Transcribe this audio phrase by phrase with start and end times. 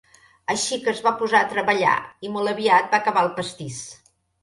[0.53, 1.93] Així que es va posar a treballar,
[2.29, 3.83] i molt aviat va acabar el pastís.